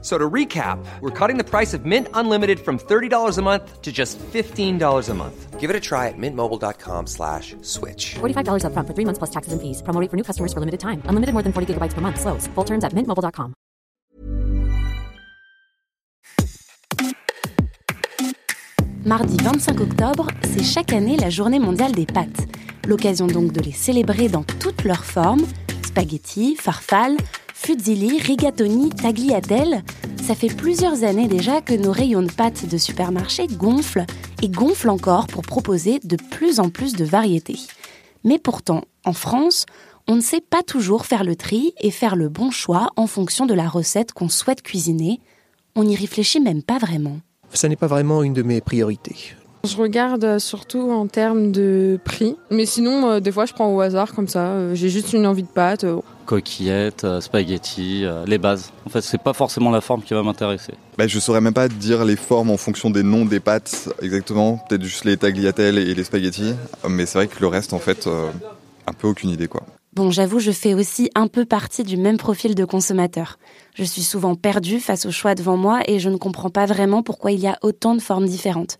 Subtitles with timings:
[0.00, 3.90] So to recap, we're cutting the price of Mint Unlimited from $30 a month to
[3.90, 5.58] just $15 a month.
[5.58, 8.14] Give it a try at mintmobile.com slash switch.
[8.20, 9.82] $45 upfront for three months plus taxes and fees.
[9.82, 11.02] Promo rate for new customers for limited time.
[11.10, 12.20] Unlimited more than 40 gigabytes per month.
[12.20, 12.46] Slows.
[12.54, 13.54] Full terms at mintmobile.com.
[19.04, 22.46] Mardi 25 octobre, c'est chaque année la journée mondiale des pâtes.
[22.86, 25.46] L'occasion donc de les célébrer dans toutes leurs formes
[25.98, 27.16] spaghetti, farfalle,
[27.60, 29.82] fusilli, rigatoni, tagliatelle.
[30.22, 34.06] Ça fait plusieurs années déjà que nos rayons de pâtes de supermarché gonflent
[34.42, 37.58] et gonflent encore pour proposer de plus en plus de variétés.
[38.24, 39.66] Mais pourtant, en France,
[40.06, 43.44] on ne sait pas toujours faire le tri et faire le bon choix en fonction
[43.44, 45.20] de la recette qu'on souhaite cuisiner.
[45.74, 47.18] On n'y réfléchit même pas vraiment.
[47.52, 49.34] Ça n'est pas vraiment une de mes priorités.
[49.64, 52.36] Je regarde surtout en termes de prix.
[52.50, 54.46] Mais sinon, euh, des fois, je prends au hasard comme ça.
[54.52, 55.84] Euh, J'ai juste une envie de pâte.
[55.84, 58.70] euh, coquillettes, euh, spaghettis, euh, les bases.
[58.86, 60.74] En fait, c'est pas forcément la forme qui va m'intéresser.
[60.96, 64.58] Bah, je saurais même pas dire les formes en fonction des noms des pâtes exactement.
[64.68, 66.54] Peut-être juste les tagliatelles et les spaghettis.
[66.88, 68.30] Mais c'est vrai que le reste, en fait, euh,
[68.86, 69.62] un peu aucune idée quoi.
[69.94, 73.38] Bon, j'avoue, je fais aussi un peu partie du même profil de consommateur.
[73.74, 77.02] Je suis souvent perdue face au choix devant moi et je ne comprends pas vraiment
[77.02, 78.78] pourquoi il y a autant de formes différentes.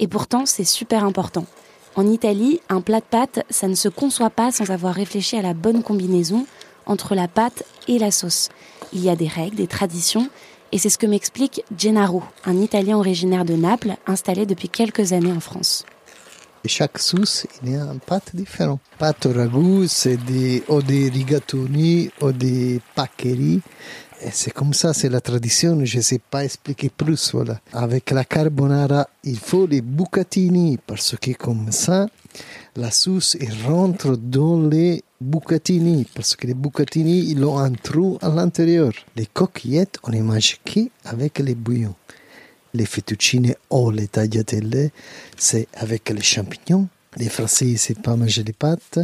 [0.00, 1.46] Et pourtant, c'est super important.
[1.94, 5.42] En Italie, un plat de pâtes, ça ne se conçoit pas sans avoir réfléchi à
[5.42, 6.46] la bonne combinaison
[6.86, 8.48] entre la pâte et la sauce.
[8.92, 10.28] Il y a des règles, des traditions,
[10.72, 15.32] et c'est ce que m'explique Gennaro, un Italien originaire de Naples, installé depuis quelques années
[15.32, 15.84] en France.
[16.66, 18.80] Chaque sauce, il y a une pâte différente.
[18.98, 23.62] Pâte au ragoût, c'est des, ou des rigatoni, ou des paccheri.
[24.32, 27.60] C'est comme ça, c'est la tradition, je ne sais pas expliquer plus, voilà.
[27.72, 32.06] Avec la carbonara, il faut les bucatini, parce que comme ça,
[32.76, 38.18] la sauce, elle rentre dans les bucatini, parce que les bucatini, ils ont un trou
[38.20, 38.92] à l'intérieur.
[39.16, 41.94] Les coquillettes, on les mange qu'avec les bouillons.
[42.74, 44.90] Les fettuccine ou les tagliatelle,
[45.36, 46.88] c'est avec les champignons.
[47.16, 49.00] Les Français, savent pas manger les pâtes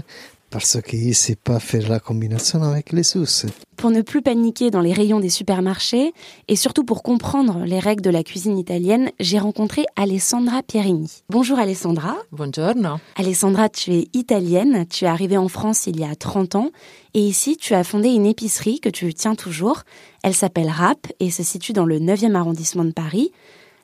[0.51, 3.47] parce qu'ils ne savent pas faire la combinaison avec les sauces.
[3.77, 6.13] Pour ne plus paniquer dans les rayons des supermarchés
[6.49, 11.23] et surtout pour comprendre les règles de la cuisine italienne, j'ai rencontré Alessandra Pierini.
[11.29, 12.17] Bonjour Alessandra.
[12.33, 12.97] Buongiorno.
[13.17, 16.71] Alessandra, tu es italienne, tu es arrivée en France il y a 30 ans
[17.13, 19.83] et ici tu as fondé une épicerie que tu tiens toujours.
[20.23, 23.31] Elle s'appelle Rap et se situe dans le 9e arrondissement de Paris.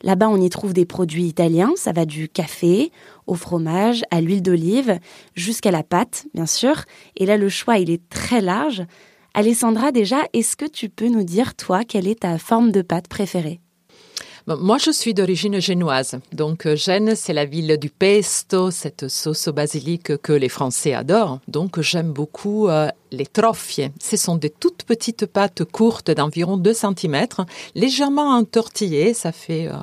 [0.02, 2.90] Là-bas, on y trouve des produits italiens, ça va du café
[3.26, 4.98] au fromage, à l'huile d'olive,
[5.34, 6.84] jusqu'à la pâte, bien sûr.
[7.16, 8.84] Et là, le choix, il est très large.
[9.34, 13.08] Alessandra, déjà, est-ce que tu peux nous dire, toi, quelle est ta forme de pâte
[13.08, 13.60] préférée?
[14.48, 16.18] Moi, je suis d'origine génoise.
[16.32, 20.94] Donc, euh, Gênes, c'est la ville du pesto, cette sauce au basilic que les Français
[20.94, 21.38] adorent.
[21.46, 23.90] Donc, j'aime beaucoup euh, les troffie.
[24.00, 27.26] Ce sont des toutes petites pâtes courtes d'environ 2 cm,
[27.76, 29.14] légèrement entortillées.
[29.14, 29.74] Ça fait euh,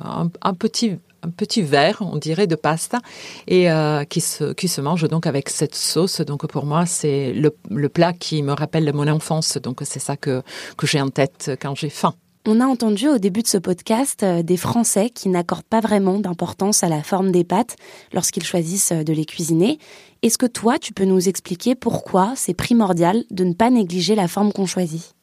[0.42, 2.98] un petit un petit verre, on dirait, de pasta,
[3.46, 6.20] et euh, qui, se, qui se mange donc avec cette sauce.
[6.20, 9.58] Donc pour moi, c'est le, le plat qui me rappelle mon enfance.
[9.58, 10.42] Donc c'est ça que,
[10.76, 12.14] que j'ai en tête quand j'ai faim.
[12.46, 16.18] On a entendu au début de ce podcast euh, des Français qui n'accordent pas vraiment
[16.18, 17.76] d'importance à la forme des pâtes
[18.14, 19.78] lorsqu'ils choisissent euh, de les cuisiner.
[20.22, 24.26] Est-ce que toi, tu peux nous expliquer pourquoi c'est primordial de ne pas négliger la
[24.26, 25.14] forme qu'on choisit?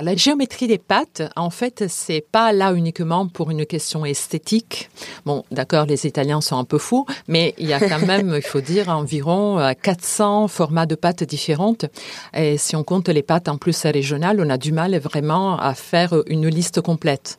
[0.00, 4.90] La géométrie des pâtes, en fait, c'est pas là uniquement pour une question esthétique.
[5.26, 8.42] Bon, d'accord, les Italiens sont un peu fous, mais il y a quand même, il
[8.42, 11.86] faut dire, environ 400 formats de pâtes différentes.
[12.34, 15.74] Et si on compte les pâtes en plus régionales, on a du mal vraiment à
[15.74, 17.38] faire une liste complète.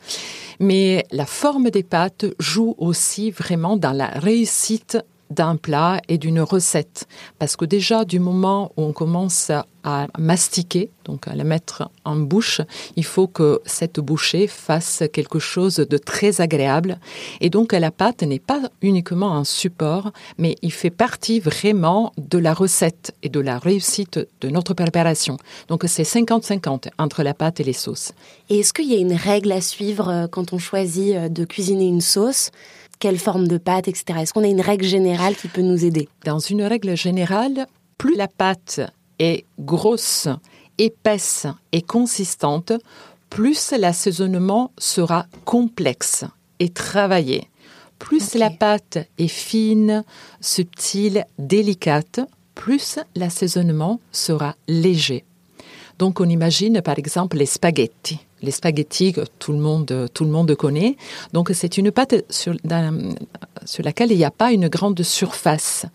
[0.60, 4.98] Mais la forme des pâtes joue aussi vraiment dans la réussite
[5.32, 7.08] d'un plat et d'une recette.
[7.40, 9.52] Parce que déjà, du moment où on commence
[9.84, 12.62] à mastiquer, donc à la mettre en bouche,
[12.96, 17.00] il faut que cette bouchée fasse quelque chose de très agréable.
[17.40, 22.38] Et donc, la pâte n'est pas uniquement un support, mais il fait partie vraiment de
[22.38, 25.38] la recette et de la réussite de notre préparation.
[25.68, 28.12] Donc, c'est 50-50 entre la pâte et les sauces.
[28.50, 32.02] Et est-ce qu'il y a une règle à suivre quand on choisit de cuisiner une
[32.02, 32.52] sauce?
[33.02, 34.20] Quelle forme de pâte, etc.
[34.22, 36.08] Est-ce qu'on a une règle générale qui peut nous aider?
[36.24, 37.66] Dans une règle générale,
[37.98, 38.80] plus la pâte
[39.20, 40.28] est grosse,
[40.78, 42.72] épaisse et consistante,
[43.30, 46.26] plus l'assaisonnement sera complexe
[46.60, 47.50] et travaillé.
[47.98, 48.38] Plus okay.
[48.38, 50.04] la pâte est fine,
[50.40, 52.20] subtile, délicate,
[52.54, 55.26] plus l'assaisonnement sera léger.
[55.98, 58.20] Donc on imagine par exemple les spaghettis.
[58.42, 60.98] Les spaghettis que tout le monde, tout le monde connaît.
[61.34, 62.56] Donc c'est une pâte sur,
[63.66, 65.86] sur laquelle il n'y a pas une grande surface.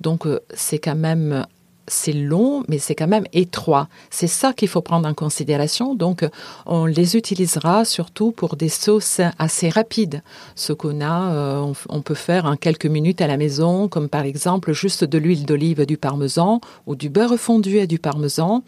[0.00, 1.46] Donc euh, c'est quand même
[1.86, 3.88] c'est long, mais c'est quand même étroit.
[4.10, 5.94] C'est ça qu'il faut prendre en considération.
[5.94, 6.24] Donc,
[6.66, 10.22] on les utilisera surtout pour des sauces assez rapides.
[10.54, 14.24] Ce qu'on a, euh, on, peut faire en quelques minutes à la maison, comme par
[14.24, 18.62] exemple juste de l'huile d'olive et du parmesan, ou du beurre fondu et du parmesan.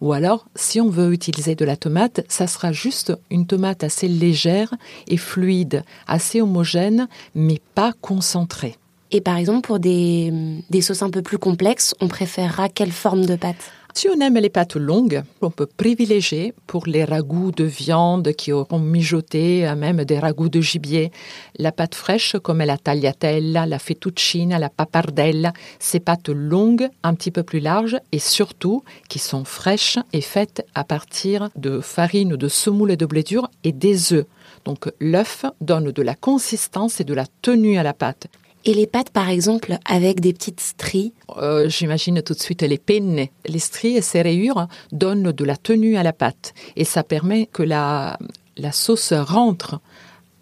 [0.00, 4.08] Ou alors, si on veut utiliser de la tomate, ça sera juste une tomate assez
[4.08, 4.74] légère
[5.06, 8.76] et fluide, assez homogène, mais pas concentrée.
[9.14, 10.32] Et par exemple, pour des,
[10.80, 13.70] sauces un peu plus complexes, on préférera quelle forme de pâte?
[13.94, 18.50] Si on aime les pâtes longues, on peut privilégier pour les ragoûts de viande qui
[18.50, 21.12] auront mijoté, même des ragoûts de gibier,
[21.58, 27.30] la pâte fraîche comme la tagliatella, la fettuccine, la pappardelle, ces pâtes longues, un petit
[27.30, 32.48] peu plus larges et surtout qui sont fraîches et faites à partir de farine, de
[32.48, 34.26] semoule et de blé dur et des œufs.
[34.64, 38.28] Donc l'œuf donne de la consistance et de la tenue à la pâte.
[38.64, 42.78] Et les pâtes, par exemple, avec des petites stries euh, J'imagine tout de suite les
[42.78, 43.26] penne.
[43.46, 47.46] Les stries et ces rayures donnent de la tenue à la pâte et ça permet
[47.46, 48.18] que la,
[48.56, 49.80] la sauce rentre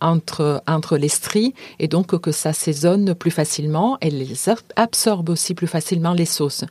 [0.01, 5.55] entre, entre les stries et donc que ça saisonne plus facilement et les absorbe aussi
[5.55, 6.65] plus facilement les sauces.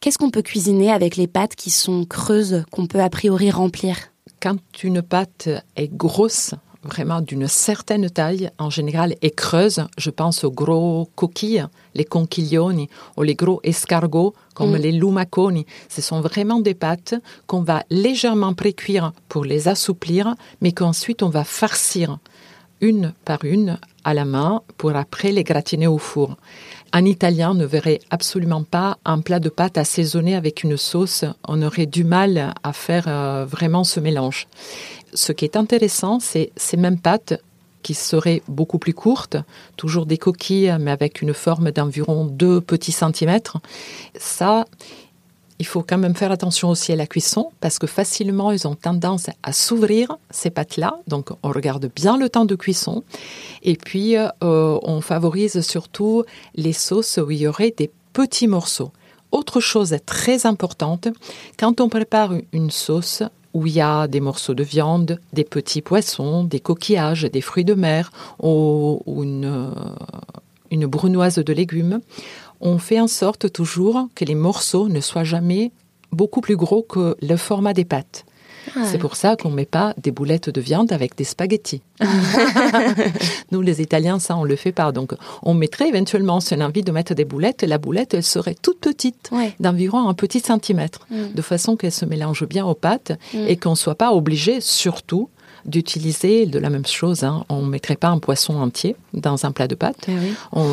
[0.00, 3.96] Qu'est-ce qu'on peut cuisiner avec les pâtes qui sont creuses, qu'on peut a priori remplir?
[4.40, 9.84] Quand une pâte est grosse, vraiment d'une certaine taille, en général, et creuse.
[9.98, 14.76] Je pense aux gros coquilles, les conchiglioni, ou les gros escargots, comme mm.
[14.76, 15.66] les lumaconi.
[15.88, 17.14] Ce sont vraiment des pâtes
[17.46, 22.18] qu'on va légèrement précuire pour les assouplir, mais qu'ensuite on va farcir
[22.80, 26.36] une par une à la main pour après les gratiner au four.
[26.92, 31.24] Un Italien ne verrait absolument pas un plat de pâtes assaisonné avec une sauce.
[31.46, 34.48] On aurait du mal à faire euh, vraiment ce mélange
[35.14, 37.40] ce qui est intéressant, c'est ces mêmes pâtes
[37.82, 39.36] qui seraient beaucoup plus courtes,
[39.76, 43.58] toujours des coquilles, mais avec une forme d'environ 2 petits centimètres.
[44.18, 44.66] Ça,
[45.58, 48.74] il faut quand même faire attention aussi à la cuisson, parce que facilement, ils ont
[48.74, 50.98] tendance à s'ouvrir, ces pâtes-là.
[51.06, 53.04] Donc, on regarde bien le temps de cuisson.
[53.62, 56.24] Et puis, euh, on favorise surtout
[56.54, 58.90] les sauces où il y aurait des petits morceaux.
[59.32, 61.08] Autre chose très importante,
[61.58, 63.22] quand on prépare une sauce,
[63.54, 67.64] où il y a des morceaux de viande, des petits poissons, des coquillages, des fruits
[67.64, 68.12] de mer
[68.42, 69.72] ou, une,
[70.70, 72.00] une brunoise de légumes,
[72.60, 75.72] on fait en sorte toujours que les morceaux ne soient jamais
[76.12, 78.24] beaucoup plus gros que le format des pâtes.
[78.84, 81.82] C'est pour ça qu'on ne met pas des boulettes de viande avec des spaghettis.
[83.52, 84.92] Nous, les Italiens, ça, on le fait pas.
[84.92, 85.12] Donc,
[85.42, 88.54] on mettrait éventuellement, si on a envie de mettre des boulettes, la boulette, elle serait
[88.60, 91.34] toute petite, d'environ un petit centimètre, mm.
[91.34, 93.46] de façon qu'elle se mélange bien aux pâtes mm.
[93.48, 95.28] et qu'on ne soit pas obligé, surtout,
[95.64, 97.24] d'utiliser de la même chose.
[97.24, 97.44] Hein.
[97.48, 100.06] On ne mettrait pas un poisson entier dans un plat de pâtes.
[100.08, 100.12] Eh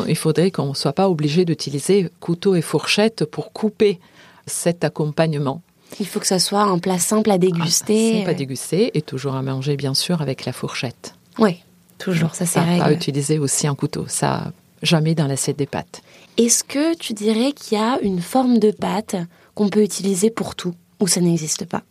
[0.07, 3.99] il faudrait qu'on ne soit pas obligé d'utiliser couteau et fourchette pour couper
[4.45, 5.61] cet accompagnement.
[5.99, 8.19] Il faut que ça soit un plat simple à déguster.
[8.19, 11.15] simple à déguster et toujours à manger, bien sûr, avec la fourchette.
[11.39, 11.63] Oui,
[11.97, 12.83] toujours, ça c'est règle.
[12.83, 14.51] À utiliser aussi un couteau, ça
[14.83, 16.01] jamais dans l'assiette des pâtes.
[16.37, 19.15] Est-ce que tu dirais qu'il y a une forme de pâte
[19.55, 21.81] qu'on peut utiliser pour tout ou ça n'existe pas?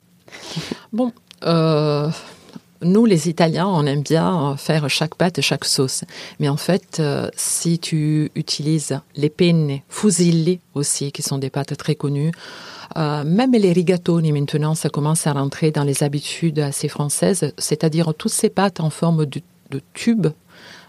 [0.92, 1.12] Bon,
[1.44, 2.10] euh,
[2.82, 6.04] nous les Italiens, on aime bien faire chaque pâte, chaque sauce.
[6.40, 11.76] Mais en fait, euh, si tu utilises les penne fusilli aussi, qui sont des pâtes
[11.76, 12.32] très connues,
[12.96, 18.14] euh, même les rigatoni maintenant, ça commence à rentrer dans les habitudes assez françaises, c'est-à-dire
[18.14, 19.42] toutes ces pâtes en forme de,
[19.92, 20.28] tube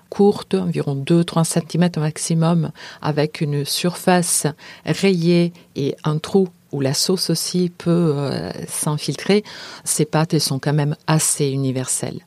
[0.10, 2.72] courte, environ 2-3 cm maximum,
[3.02, 4.48] avec une surface
[4.86, 9.44] rayée et un trou où la sauce aussi peut euh, s'infiltrer,
[9.84, 12.26] ces pâtes elles sont quand même assez universelles.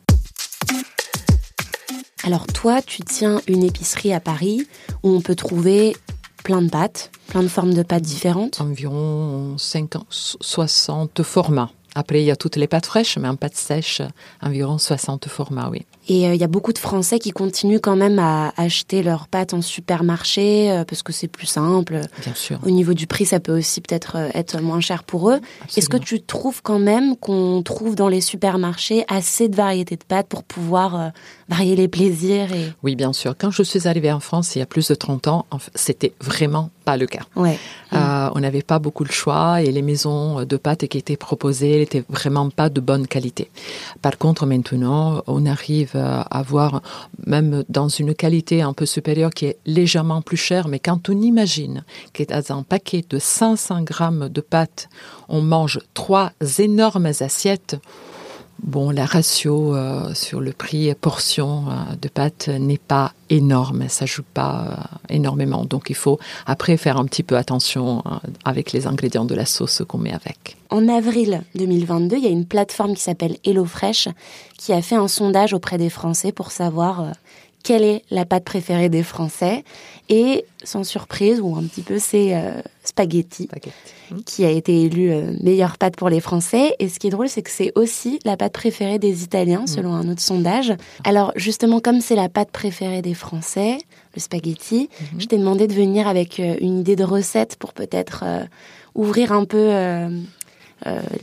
[2.23, 4.67] Alors toi, tu tiens une épicerie à Paris
[5.03, 5.97] où on peut trouver
[6.45, 8.61] plein de pâtes, plein de formes de pâtes différentes?
[8.61, 11.71] Environ 50, 60 formats.
[11.95, 14.03] Après, il y a toutes les pâtes fraîches, mais en pâte sèche,
[14.43, 15.87] environ 60 formats, oui.
[16.09, 19.29] Et euh, il y a beaucoup de Français qui continuent quand même à acheter leurs
[19.29, 22.01] pâtes en supermarché euh, parce que c'est plus simple.
[22.25, 22.59] Bien sûr.
[22.65, 25.41] Au niveau du prix, ça peut aussi peut-être euh, être moins cher pour eux.
[25.77, 30.03] Est-ce que tu trouves quand même qu'on trouve dans les supermarchés assez de variétés de
[30.03, 31.13] pâtes pour pouvoir
[31.49, 32.73] varier les plaisirs et...
[32.83, 33.35] Oui, bien sûr.
[33.39, 36.71] Quand je suis arrivée en France il y a plus de 30 ans, c'était vraiment
[36.85, 37.23] pas le cas.
[37.37, 37.59] Ouais.
[37.93, 42.05] on n'avait pas beaucoup de choix et les maisons de pâtes qui étaient proposées n'étaient
[42.09, 43.51] vraiment pas de bonne qualité.
[44.03, 46.83] Par contre, maintenant, on arrive à avoir,
[47.27, 51.21] même dans une qualité un peu supérieure qui est légèrement plus chère, mais quand on
[51.21, 54.89] imagine que dans un paquet de 500 grammes de pâtes,
[55.29, 57.77] on mange trois énormes assiettes,
[58.63, 64.05] Bon, la ratio euh, sur le prix portion euh, de pâtes n'est pas énorme, ça
[64.05, 65.65] joue pas euh, énormément.
[65.65, 68.05] Donc il faut après faire un petit peu attention
[68.45, 70.57] avec les ingrédients de la sauce qu'on met avec.
[70.69, 74.09] En avril 2022, il y a une plateforme qui s'appelle HelloFresh
[74.59, 77.13] qui a fait un sondage auprès des Français pour savoir
[77.63, 79.65] quelle est la pâte préférée des Français.
[80.09, 82.35] Et sans surprise, ou un petit peu, c'est
[83.01, 83.49] euh, spaghetti,
[84.27, 86.75] qui a été élu euh, meilleure pâte pour les Français.
[86.79, 89.67] Et ce qui est drôle, c'est que c'est aussi la pâte préférée des Italiens, mm.
[89.67, 90.73] selon un autre sondage.
[91.05, 93.79] Alors justement, comme c'est la pâte préférée des Français,
[94.15, 95.21] le spaghetti, mm-hmm.
[95.21, 98.25] je t'ai demandé de venir avec euh, une idée de recette pour peut-être
[98.95, 100.09] ouvrir un peu euh,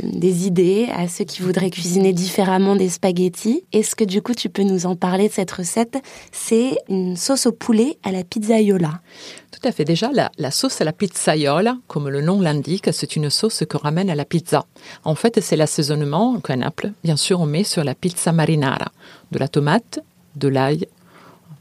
[0.03, 3.63] des idées à ceux qui voudraient cuisiner différemment des spaghettis.
[3.73, 5.97] Est-ce que du coup tu peux nous en parler de cette recette?
[6.31, 9.01] C'est une sauce au poulet à la pizzaiola.
[9.51, 9.85] Tout à fait.
[9.85, 14.09] Déjà, la, sauce à la pizzaiola, comme le nom l'indique, c'est une sauce que ramène
[14.09, 14.65] à la pizza.
[15.03, 18.91] En fait, c'est l'assaisonnement qu'un Naples, bien sûr, on met sur la pizza marinara.
[19.31, 19.99] De la tomate,
[20.35, 20.87] de l'ail,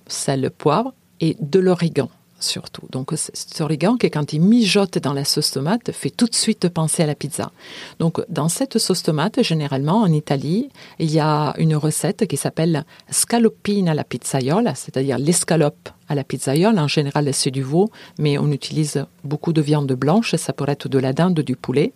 [0.07, 2.87] sel, poivre et de l'origan surtout.
[2.91, 6.69] Donc, cet origan qui, quand il mijote dans la sauce tomate, fait tout de suite
[6.69, 7.51] penser à la pizza.
[7.99, 12.85] Donc, dans cette sauce tomate, généralement, en Italie, il y a une recette qui s'appelle
[13.11, 16.83] scaloppina alla pizzaiola, c'est-à-dire l'escalope à la pizzaiola.
[16.83, 20.35] En général, c'est du veau, mais on utilise beaucoup de viande blanche.
[20.37, 21.93] Ça pourrait être de la dinde, du poulet.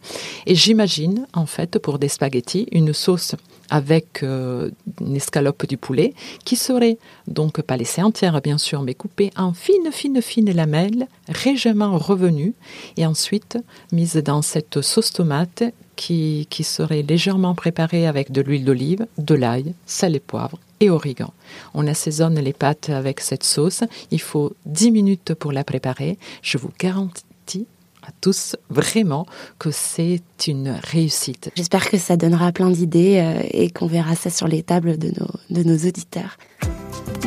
[0.47, 3.35] Et j'imagine, en fait, pour des spaghettis, une sauce
[3.71, 6.12] avec euh, une escalope du poulet
[6.45, 6.99] qui serait
[7.29, 11.07] donc pas laissée entière bien sûr mais coupée en fines fines fines lamelles
[11.45, 12.55] légèrement revenues
[12.97, 13.59] et ensuite
[13.93, 15.62] mise dans cette sauce tomate
[16.00, 21.33] qui, serait légèrement préparée avec de l'huile d'olive, de l'ail, sel et poivre et origan.
[21.75, 23.85] On assaisonne les pâtes avec cette sauce.
[24.11, 26.16] Il faut 10 minutes pour la préparer.
[26.42, 27.66] Je vous garantis
[28.02, 29.26] à tous vraiment
[29.59, 31.50] que c'est une réussite.
[31.54, 35.09] J'espère que ça donnera plein d'idées euh, et qu'on verra ça sur les tables de
[35.09, 36.38] nos, de nos auditeurs.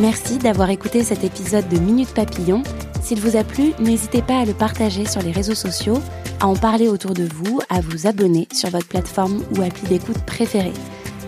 [0.02, 2.64] Merci d'avoir écouté cet épisode de Minute Papillon.
[3.04, 6.00] S'il vous a plu, n'hésitez pas à le partager sur les réseaux sociaux,
[6.40, 10.24] à en parler autour de vous, à vous abonner sur votre plateforme ou appli d'écoute
[10.26, 10.72] préférée.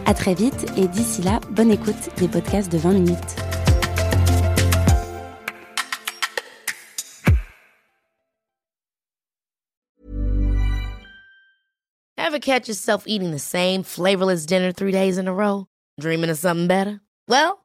[0.06, 3.36] À très vite et d'ici là, bonne écoute des podcasts de 20 minutes.
[12.18, 15.66] Ever catch yourself eating the same flavorless dinner three days in a row?
[16.00, 17.02] Dreaming of something better?
[17.28, 17.65] Well,